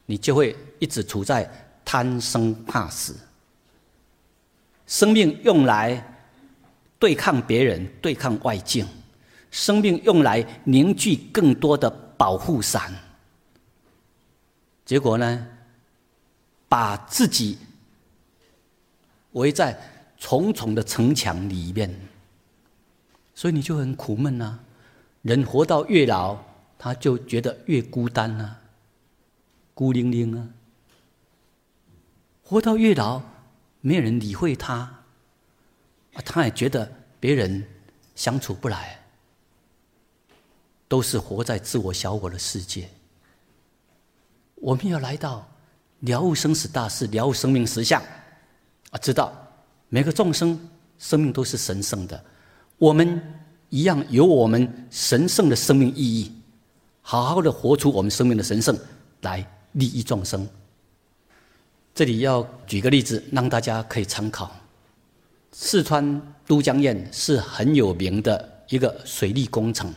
[0.07, 1.51] 你就会一直处在
[1.85, 3.17] 贪生怕死，
[4.87, 6.01] 生命用来
[6.97, 8.87] 对抗别人、对抗外境，
[9.51, 12.95] 生命用来凝聚更多的保护伞，
[14.87, 15.45] 结果呢，
[16.69, 17.59] 把自己
[19.33, 19.77] 围在
[20.19, 21.95] 重重的城墙里面，
[23.35, 24.59] 所以你就很苦闷呐。
[25.23, 26.39] 人活到越老，
[26.79, 28.57] 他就觉得越孤单呐。
[29.75, 30.49] 孤零零啊，
[32.43, 33.23] 活到越老，
[33.81, 35.05] 没有人理会他，
[36.25, 36.91] 他也觉得
[37.21, 37.65] 别人
[38.17, 39.01] 相处不来，
[40.89, 42.89] 都是活在自我小我的世界。
[44.57, 45.49] 我们要来到
[46.01, 48.03] 了悟生死大事，了悟生命实相，
[48.91, 49.33] 啊，知道
[49.89, 50.59] 每个众生
[50.99, 52.25] 生命都是神圣的，
[52.79, 53.21] 我们
[53.69, 56.33] 一样有我们神圣的生命意义，
[57.03, 58.79] 好好的活出我们生命的神圣
[59.23, 59.47] 来。
[59.73, 60.49] 利益众生。
[61.95, 64.51] 这里要举个例子，让大家可以参考。
[65.53, 69.93] 四川都江堰是很有名的一个水利工程，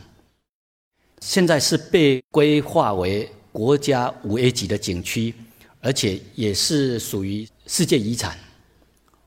[1.20, 5.34] 现在是被规划为国家五 A 级的景区，
[5.80, 8.36] 而且也是属于世界遗产，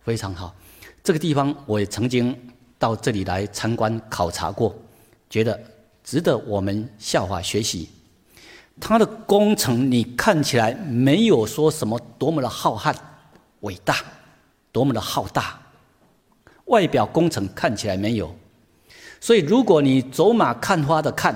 [0.06, 0.56] 非常好。
[1.04, 2.38] 这个地方我也曾经
[2.78, 4.76] 到这里来参观考察过，
[5.28, 5.60] 觉得
[6.04, 7.90] 值得我们效法学习。
[8.80, 12.94] 它的工程你看起来没有说什么多么的浩瀚、
[13.62, 13.96] 伟大，
[14.72, 15.60] 多么的浩大，
[16.66, 18.36] 外表工程看起来没有。
[19.20, 21.36] 所以，如果你走马看花的看，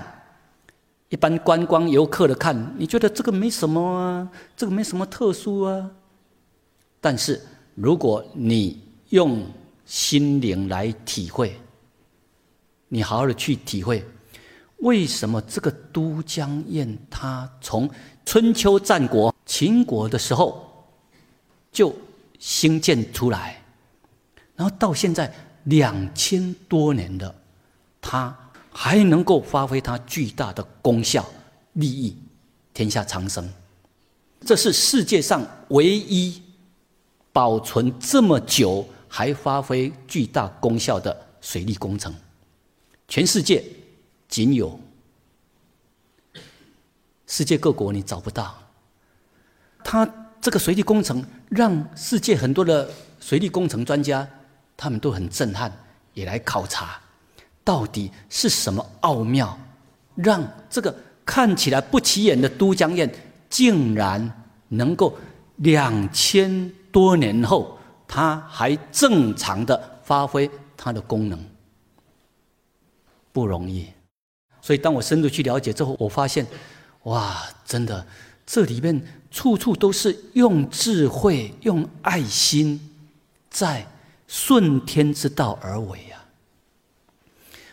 [1.07, 5.89] 一般观光游客的看，你觉得这个没什么啊，这个没什么特殊啊。
[7.01, 7.41] 但是，
[7.75, 9.45] 如果你用
[9.85, 11.59] 心灵来体会，
[12.87, 14.05] 你好好的去体会，
[14.77, 17.89] 为什么这个都江堰它从
[18.25, 20.69] 春秋战国秦国的时候
[21.71, 21.95] 就
[22.37, 23.61] 兴建出来，
[24.55, 25.33] 然后到现在
[25.65, 27.35] 两千多年的。
[28.01, 28.33] 它
[28.71, 31.27] 还能够发挥它巨大的功效，
[31.73, 32.15] 利益
[32.73, 33.47] 天下长生。
[34.45, 36.41] 这是世界上唯一
[37.31, 42.13] 保存这么久还发挥巨大功效的水利工程，
[43.07, 43.63] 全世界
[44.27, 44.79] 仅有，
[47.27, 48.57] 世界各国你找不到。
[49.83, 50.07] 它
[50.41, 54.27] 这个水利工程让世界很多的水利工程专家，
[54.75, 55.71] 他们都很震撼，
[56.13, 56.99] 也来考察。
[57.63, 59.57] 到底是什么奥妙，
[60.15, 63.09] 让这个看起来不起眼的都江堰，
[63.49, 65.17] 竟然能够
[65.57, 67.77] 两千多年后，
[68.07, 71.39] 它还正常的发挥它的功能？
[73.31, 73.87] 不容易。
[74.61, 76.45] 所以，当我深入去了解之后，我发现，
[77.03, 78.05] 哇，真的，
[78.45, 82.79] 这里面处处都是用智慧、用爱心，
[83.49, 83.87] 在
[84.27, 86.23] 顺天之道而为呀。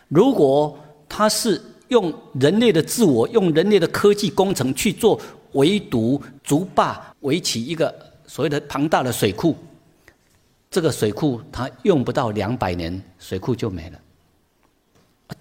[0.07, 0.77] 如果
[1.09, 5.19] 他是用人类的自我、用人类的科技工程去做
[5.53, 7.93] 围堵、筑坝、围起一个
[8.27, 9.57] 所谓的庞大的水库，
[10.69, 13.99] 这个水库它用不到两百年，水库就没了。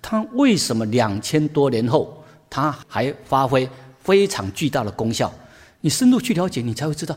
[0.01, 3.69] 它为什么两千多年后，它还发挥
[4.01, 5.33] 非常巨大的功效？
[5.81, 7.17] 你深入去了解，你才会知道，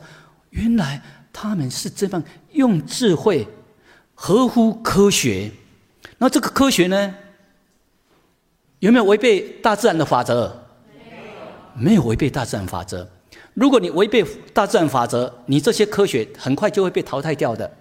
[0.50, 1.02] 原来
[1.32, 3.48] 他们是这样用智慧、
[4.14, 5.50] 合乎科学。
[6.18, 7.16] 那这个科学呢？
[8.80, 10.48] 有没有违背大自然的法则？
[10.94, 13.08] 没有，没有违背大自然法则。
[13.54, 14.24] 如果你违背
[14.54, 17.72] 大自然法则，你这些科学很快就会被淘汰掉的。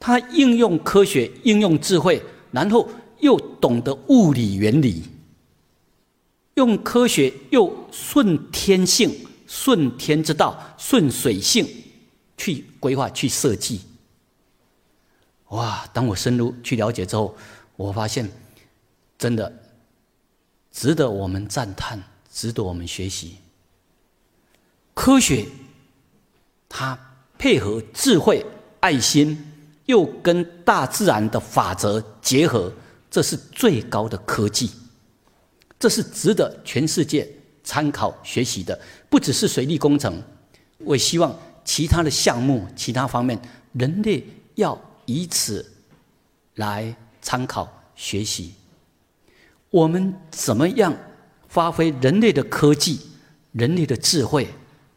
[0.00, 2.88] 他应用科学，应用智慧，然后
[3.20, 5.04] 又懂得物理原理，
[6.54, 9.14] 用科学又顺天性、
[9.46, 11.66] 顺天之道、顺水性
[12.36, 13.80] 去规划、去设计。
[15.48, 15.88] 哇！
[15.92, 17.36] 当我深入去了解之后，
[17.76, 18.28] 我发现。
[19.16, 19.50] 真的
[20.70, 23.36] 值得我们赞叹，值得我们学习。
[24.94, 25.46] 科学，
[26.68, 26.98] 它
[27.36, 28.44] 配合智慧、
[28.80, 29.36] 爱心，
[29.86, 32.72] 又跟大自然的法则结合，
[33.10, 34.70] 这是最高的科技。
[35.78, 37.28] 这是值得全世界
[37.62, 38.80] 参考学习的。
[39.10, 40.22] 不只是水利工程，
[40.78, 43.38] 我希望其他的项目、其他方面，
[43.72, 44.24] 人类
[44.54, 45.64] 要以此
[46.54, 48.54] 来参考学习。
[49.68, 50.96] 我们怎么样
[51.48, 53.00] 发挥人类的科技、
[53.52, 54.48] 人类的智慧，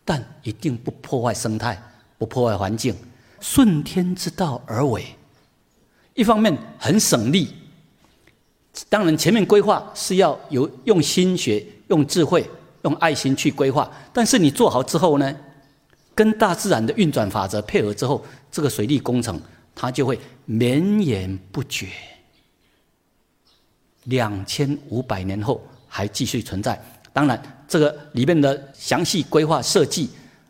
[0.08, 1.78] 但一定不破坏生态、
[2.18, 2.96] 不破坏环境，
[3.42, 5.06] 顺天之道而为。
[6.14, 7.50] 一方面很省力，
[8.88, 12.50] 当然前面规划是要有用心学、用智慧、
[12.84, 15.36] 用爱心去规划，但是你做好之后呢，
[16.16, 19.42] 跟大自然的运转法则配合之后，这个水利工程
[19.76, 21.90] 它就会绵延不绝。
[24.06, 26.82] 两千五百年后还继续存在。
[27.18, 30.08] 当然，这个里面的详细规划设计，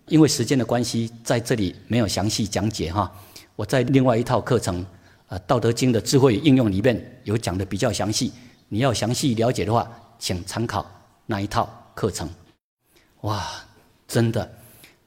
[0.08, 3.10] 因为时间的关系，在这里没有详细讲解哈。
[3.56, 4.86] 我在另外一套课程，
[5.30, 8.34] 呃，《道德经》的智慧应用里面有讲的比较详细。
[8.68, 9.90] 你要详细了解的话，
[10.20, 10.86] 请参考
[11.26, 12.30] 那一套课程。
[13.22, 13.48] 哇，
[14.06, 14.52] 真的，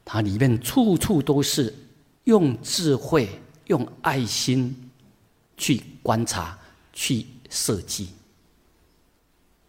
[0.03, 1.71] 它里面处处都是
[2.23, 3.29] 用智慧、
[3.67, 4.75] 用爱心
[5.57, 6.57] 去观察、
[6.91, 8.09] 去设计。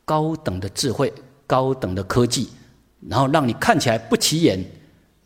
[0.07, 1.13] 高等的智慧，
[1.53, 2.49] 高等的科技，
[3.11, 4.59] 然后让你看起来不起眼，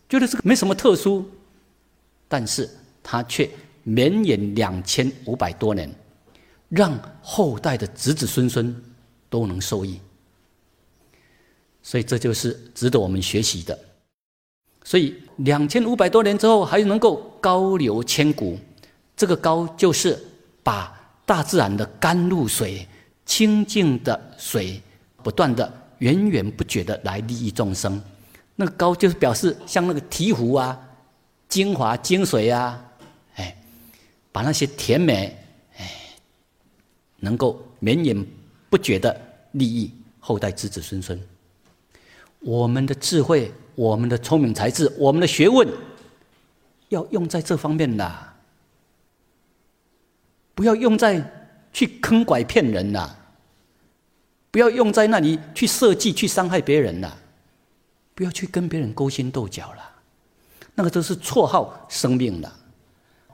[0.08, 1.24] 觉得这个没什么特殊，
[2.26, 2.68] 但是
[3.00, 3.48] 它却
[3.84, 5.88] 绵延两千五百多年，
[6.68, 8.74] 让后代的子子孙孙
[9.30, 10.00] 都能受益。
[11.80, 13.78] 所以这就是值得我们学习的。
[14.82, 18.58] 所以两千五百多年之后还能够高流千古，
[19.16, 20.18] 这个高就是
[20.64, 20.92] 把
[21.24, 22.84] 大自然的甘露水。
[23.26, 24.80] 清净的水，
[25.24, 25.64] 不断的
[25.98, 28.02] 源源不绝的来利益众生。
[28.54, 30.78] 那个高就是表示像那个醍醐啊、
[31.48, 32.82] 精华、精髓啊，
[33.34, 33.56] 哎，
[34.32, 35.36] 把那些甜美，
[35.76, 35.90] 哎，
[37.18, 38.26] 能够绵延
[38.70, 39.20] 不绝的
[39.52, 41.20] 利益后代子子孙孙。
[42.40, 45.68] 我们的智慧、我们的聪明才智、我们的学问，
[46.88, 48.34] 要用在这方面啦，
[50.54, 51.22] 不要用在
[51.72, 53.14] 去坑拐骗人呐，
[54.56, 57.14] 不要用在那里去设计去伤害别人了，
[58.14, 59.82] 不要去跟别人勾心斗角了，
[60.74, 62.50] 那个都是绰号生命了。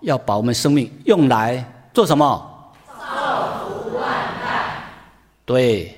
[0.00, 1.64] 要把我们生命用来
[1.94, 2.74] 做什么？
[2.88, 4.04] 造福万
[4.42, 4.84] 代。
[5.44, 5.96] 对，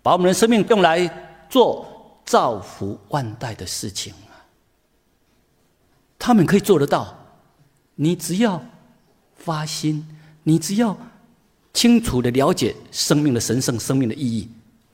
[0.00, 1.10] 把我们的生命用来
[1.50, 4.38] 做造福万代的事情啊！
[6.16, 7.12] 他们可以做得到，
[7.96, 8.62] 你只要
[9.34, 10.06] 发心，
[10.44, 10.96] 你只要
[11.74, 14.48] 清楚的了解生命的神圣、生命的意义，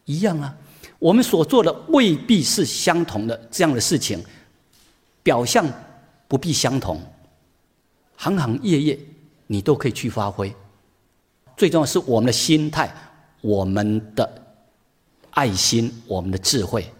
[0.06, 0.52] 一样啊。
[0.98, 4.22] 我们所做的未必是相同的这样的事情，
[5.22, 5.66] 表象
[6.26, 7.00] 不必相同。
[8.16, 8.98] 行行业业，
[9.46, 10.54] 你都可以去发挥。
[11.56, 12.92] 最重要是我们的心态，
[13.40, 14.42] 我们的
[15.30, 16.90] 爱心，我们的智慧。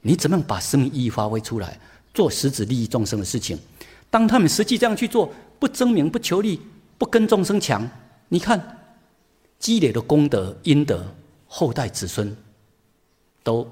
[0.00, 1.78] 你怎么样把生命意义发挥出来，
[2.12, 3.58] 做实质利益众生的事情？
[4.10, 6.60] 当他们实际这样去做，不争名，不求利，
[6.98, 7.88] 不跟众生抢，
[8.28, 8.73] 你看
[9.64, 11.02] 积累的功德阴德，
[11.46, 12.36] 后代子孙
[13.42, 13.66] 都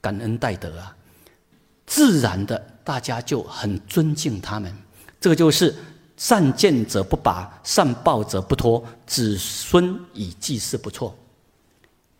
[0.00, 0.96] 感恩戴德啊，
[1.86, 4.76] 自然的大家就很尊敬他们。
[5.20, 5.72] 这个就是。
[6.16, 11.16] 善见者不拔，善报者不脱，子孙以祭祀不错。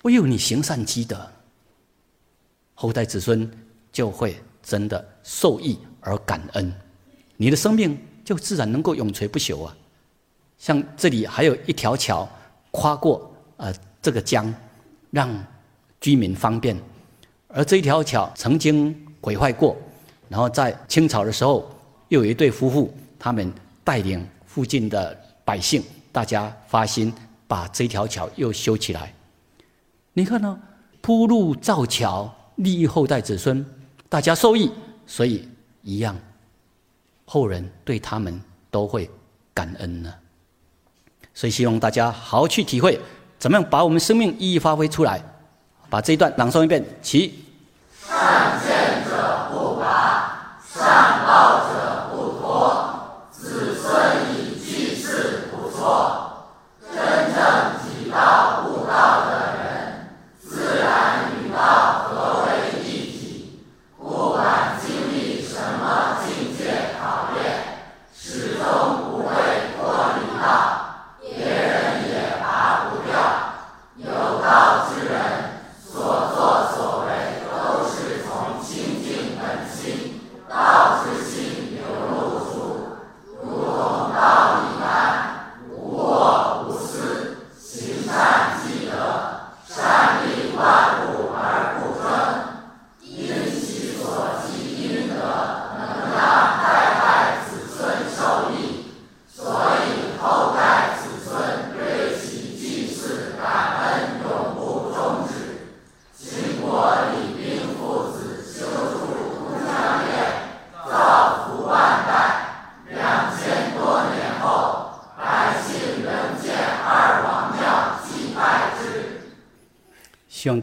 [0.05, 1.31] 唯有你行善积德，
[2.73, 3.51] 后代子孙
[3.93, 6.73] 就会真的受益而感恩，
[7.37, 9.77] 你的生命就自然能够永垂不朽啊！
[10.57, 12.27] 像这里还有一条桥，
[12.71, 14.53] 跨过呃这个江，
[15.11, 15.29] 让
[16.01, 16.77] 居民方便。
[17.49, 19.77] 而这一条桥曾经毁坏过，
[20.29, 21.71] 然后在清朝的时候，
[22.09, 23.53] 又有一对夫妇，他们。
[23.83, 27.13] 带领附近的百姓，大家发心
[27.49, 29.13] 把这条桥又修起来。
[30.13, 30.61] 你看呢？
[31.01, 33.65] 铺路造桥，利益后代子孙，
[34.09, 34.71] 大家受益，
[35.07, 35.49] 所以
[35.83, 36.15] 一样，
[37.25, 38.41] 后人对他们
[38.71, 39.11] 都会
[39.53, 40.15] 感恩呢。
[41.41, 43.01] 所以希望大家好好去体会，
[43.39, 45.19] 怎么样把我们生命意义发挥出来。
[45.89, 47.33] 把这一段朗诵一遍，起。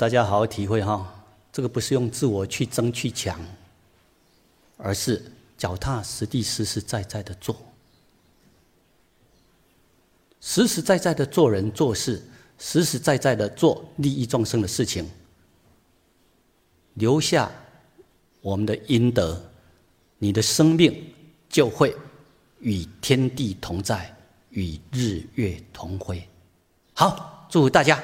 [0.08, 1.06] 大家好好体会哈，
[1.52, 3.38] 这个不是用自我去争去抢，
[4.78, 5.22] 而是
[5.58, 7.54] 脚踏实地、实实在在的做，
[10.40, 12.24] 实实在在的做人做事，
[12.58, 15.06] 实实在在的做利益众生的事情，
[16.94, 17.52] 留下
[18.40, 19.38] 我们的阴德，
[20.20, 21.14] 你的生命
[21.50, 21.94] 就会
[22.62, 24.16] 与天地同在，
[24.52, 26.26] 与日月同辉。
[26.94, 28.02] 好，祝福大家。